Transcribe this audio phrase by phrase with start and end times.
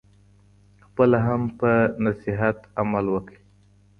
[0.85, 1.71] خپله هم په
[2.05, 3.37] نصیحت عمل وکړئ.